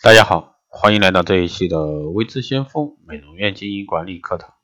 [0.00, 4.54] 大家好，欢迎来到这一期的微知先锋美容院经营管理课堂。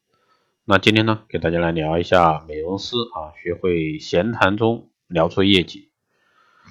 [0.64, 5.90] 那今天呢，给大家来聊一下美容师啊，学会闲谈中聊出业绩。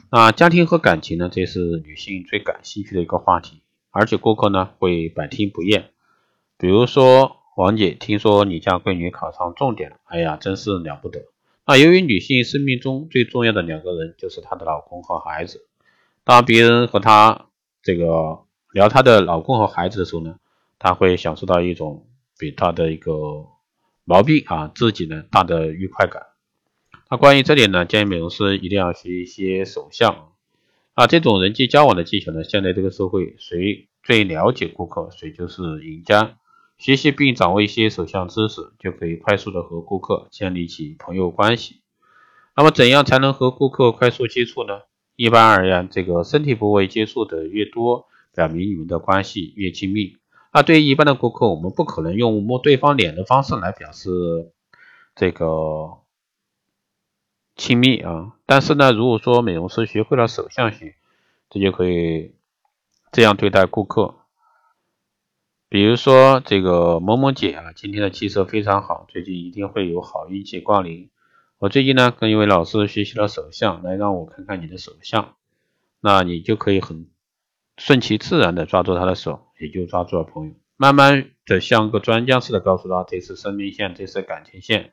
[0.10, 5.90] 那家庭和感情呢，这是女性最感兴趣的一个话题，而且顾客呢会百听不厌。
[6.58, 11.20] 比如说，王姐听说你家闺女考上重点了，哎呀，真是了不得。
[11.68, 15.68] 那由于女性生命中最重要的两个人就是她的老公和孩子，
[16.24, 17.48] 当别人和她
[17.82, 18.46] 这个。
[18.74, 20.36] 聊她的老公和孩子的时候呢，
[20.80, 22.06] 她会享受到一种
[22.38, 23.46] 比她的一个
[24.04, 26.24] 毛病啊自己呢大的愉快感。
[27.10, 30.30] 那关于这点呢，建议美容师一定要学一些手相
[30.96, 36.38] 啊，这种人际交往的技巧呢，现在这个社会谁最了解顾客，谁就是赢家。
[36.80, 41.82] 学习并掌握一些手相知识，就可以快速的和顾客建立起朋友关系。
[42.56, 44.82] 那么怎样才能和顾客快速接触呢？
[45.16, 48.08] 一般而言，这个身体部位接触的越多。
[48.34, 50.18] 表明你们的关系越亲密。
[50.52, 54.52] 那对于一般的顾客，我们不可能用摸对方脸的方式来表示
[55.16, 56.00] 这个
[57.56, 58.34] 亲密啊。
[58.46, 60.96] 但是呢，如果说美容师学会了手相学，
[61.50, 62.36] 这就可以
[63.12, 64.16] 这样对待顾客。
[65.70, 71.10] 比如说这个某某姐啊，今天的气色非常好，最近一定会有好运气光临。
[71.58, 75.36] 我最近呢跟一位老师学习了手相，来让我看看你的手相，
[76.00, 77.08] 那你就可以很。
[77.78, 80.54] 顺其自然的抓住他的手，也就抓住了朋友。
[80.78, 84.92] 慢慢的像个专家似的告诉他，这是生命线，这是感情线。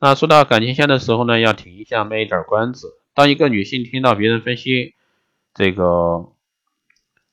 [0.00, 2.98] 那说到感情线的时候呢，要停一下，卖一点关子。
[3.14, 4.94] 当一个女性听到别人分析
[5.54, 6.32] 这个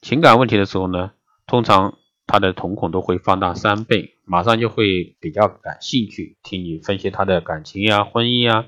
[0.02, 1.11] 情感问题的时候呢，
[1.45, 8.66] 通常她的瞳孔都会放大三倍，马上就会比较感兴趣，听你分析她的感情呀、婚姻呀。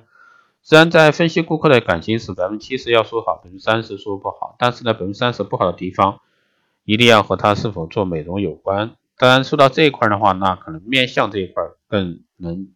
[0.69, 6.19] 虽然在分析顾客的感情时，百分之七十要说好，百分之三十说不好，但是呢，百分之三十不好的地方，
[6.83, 8.97] 一定要和他是否做美容有关。
[9.17, 12.67] 当然，说到这一块的话，那可能面相这一块更能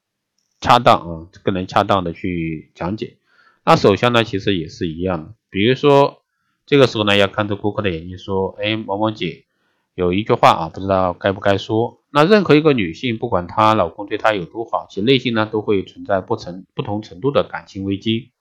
[0.62, 3.18] 恰当啊，更能恰当的去讲解。
[3.66, 5.34] 那首相呢，其实也是一样的。
[5.50, 6.22] 比如说，
[6.66, 9.44] 这个时候呢，要看着顾客的眼睛说：“哎，某某姐，
[9.96, 18.32] 有一句话啊，不知道该不该说。”那任何一个女性，不管她老公对她有多好，其内心呢都会存在不成不同程度的感情危机。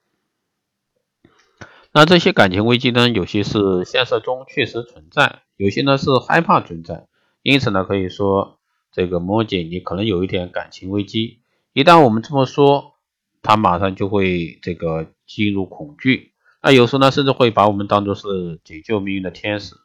[1.92, 7.06] 那这些感情危机呢，有些是现实中确实存在，有些呢是害怕存在。
[7.42, 8.58] 因此呢，可以说
[8.92, 11.40] 这个摩姐你可能有一点感情危机。
[11.72, 12.94] 一旦我们这么说，
[13.40, 16.32] 她马上就会这个进入恐惧。
[16.62, 19.76] 那有时候呢，甚至会把我们当做是解救命运的天使。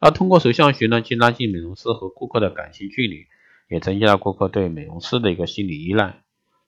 [0.00, 3.26] 而通过手相学呢，去拉近美容师和顾客的感情距离，
[3.68, 6.22] 也增加了顾客对美容师的一个心理依赖。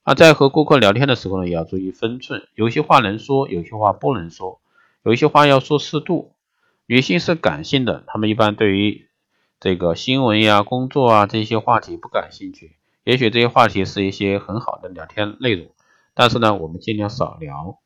[0.04, 4.60] 那在和顾客聊天的时候呢，也要注意分寸，有些话能说，有些话不能说，
[5.02, 6.34] 有一些话要说适度。
[6.86, 9.06] 女性是感性的，她们一般对于
[9.60, 12.72] 这个新闻呀、工作啊这些话题不感兴趣。
[13.04, 15.68] 也许这些话题是一些很好的聊天内容，
[16.14, 17.78] 但是呢，我们尽量少聊。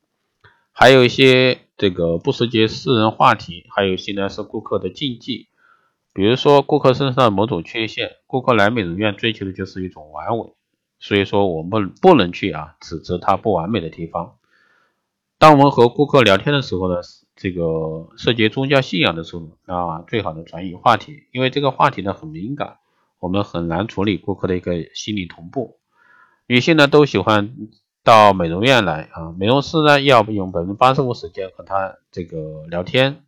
[0.72, 5.48] 还有一些这个不涉及私人话题，还有些呢是顾客的禁忌，
[6.14, 10.54] 比如说顾客身上某种缺陷，顾客来美容院追求的就是一种完美，
[10.98, 14.36] 所以说我们不能去啊指责他不完美的地方。
[15.38, 17.02] 当我们和顾客聊天的时候呢，
[17.36, 22.78] 这个涉及宗教信仰的时候，啊最好的转移话题，因为这个话题呢很敏感，
[23.18, 25.78] 我们很难处理顾客的一个心理同步。
[26.46, 27.54] 女性呢都喜欢。
[28.06, 33.24] 到美容院来啊，美容师呢要用百分之八十五时间和他这个聊天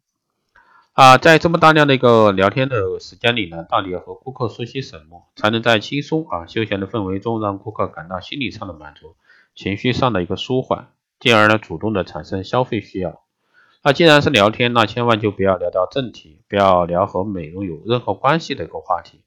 [0.93, 9.17] 啊，在这么大量的一个聊天的时间里呢，到底要和顾客说些什么，才能在轻松啊休闲的氛围中让顾客感到心理上的满足，
[9.57, 10.87] 情绪上的一个舒缓，
[11.19, 13.23] 进而呢主动的产生消费需要。
[13.83, 19.23] 那既然是聊天，那千万就不要聊到正题，不要聊和美容有任何关系的一个话题，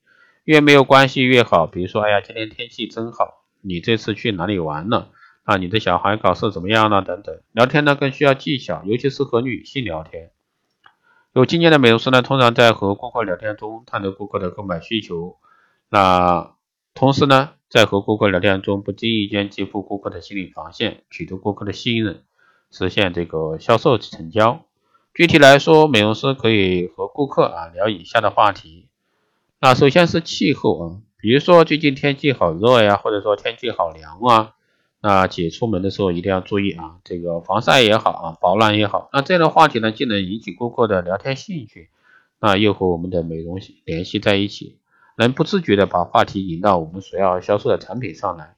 [0.45, 1.67] 越没有关系越好。
[1.67, 5.09] 比如说，哎呀，今天天气真好，你这次去哪里玩了？
[5.51, 7.01] 啊，你的小孩考试怎么样了？
[7.01, 10.31] 等等，聊天呢更需要技巧，尤其是和女性聊天。
[11.33, 15.35] 有经验的美容师呢，通常在和顾客聊天中探得顾客的购买需求，
[15.89, 16.55] 那
[16.93, 22.23] 同时呢，在和顾客聊天中不经意间击破顾客的心理防线，取得顾客的信任，
[22.71, 24.61] 实现这个销售成交。
[25.13, 28.87] 具体来说，美容师可以和顾客啊聊以下的话题。
[29.59, 34.53] 那首先是气候啊，比如说最近天气好热呀，或者说天气好凉啊。
[35.03, 39.09] 那姐出门的时候一定要注意啊，这个防晒也好啊，保暖也好。
[39.11, 41.89] 那这样的话题呢，既能引起顾客的聊天兴趣，
[42.39, 44.77] 那，又和我们的美容联系在一起，
[45.17, 48.55] 能不自觉的把话题引到我们所要销售的产品上来。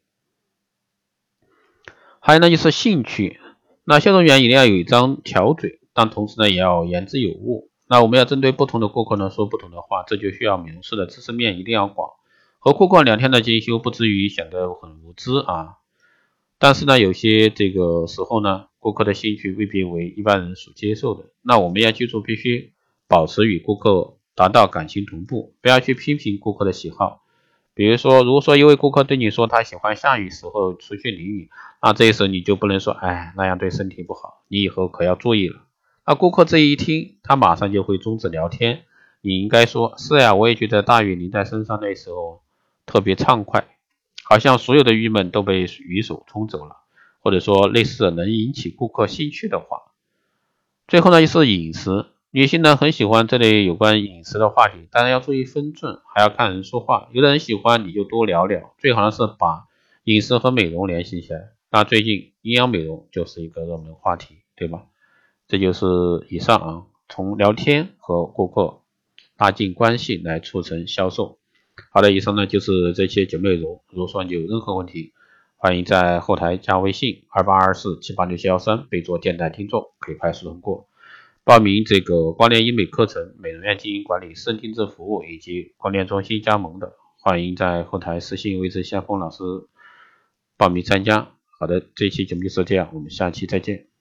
[2.20, 3.40] 还有呢，就是兴趣。
[3.86, 7.70] 那销售员一定要有一张巧嘴，但同时呢，也要言之有物。
[7.88, 12.12] 那我们要针对不同的顾客呢说不同的话，这就需要美容师的知识面一定要广。
[12.60, 15.78] 和顾客两天的进修，不至于显得很无知啊。
[16.64, 21.26] 但是呢，有些这个时候呢，顾客的兴趣未必为一般人所接受的。
[21.42, 22.72] 那我们要记住，必须
[23.06, 27.26] 保持与顾客达到感情同步，不要去批评顾客的喜好。
[27.74, 31.50] 比如说，如果说一位顾客对你说他喜欢下雨时候出去淋雨，
[31.82, 35.64] 那这时候你就不能说，哎，那样对身体不好，你以后可要注意了。
[36.08, 38.84] 那顾客这一听，他马上就会终止聊天。
[39.20, 42.42] 你应该说，是呀，我也觉得大雨淋在身上那时候
[42.86, 43.66] 特别畅快。
[44.24, 46.78] 好像所有的郁闷都被雨水冲走了，
[47.22, 49.92] 或者说类似能引起顾客兴趣的话。
[50.88, 57.10] 最后呢，就是饮食，女性呢很喜欢这类有关饮食的话题，当然要注意分寸，还要看人说话。
[57.12, 59.66] 有的人喜欢你就多聊聊，最好呢是把
[60.04, 61.52] 饮食和美容联系起来。
[61.70, 64.84] 那最近营养美容就是一个热门话题，对吧？
[65.48, 65.86] 这就是
[66.30, 68.82] 以上啊，从聊天和顾客
[69.38, 71.40] 拉近关系来促成销售。
[71.92, 73.82] 好的，以上呢就是这些节目内容。
[73.90, 75.14] 如果说你有任何问题，
[75.56, 80.88] 欢迎在后台加微信二八二四七八六七幺三，备注电台听众，可以快速通过
[81.44, 89.44] 报名这个光电医美课程、美容院经营管理、私人定制服务以及光电中心加盟的，欢迎在后台私信位置相锋老师
[90.58, 91.32] 报名参加。
[91.60, 93.93] 好的，这期节目就是这样，我们下期再见。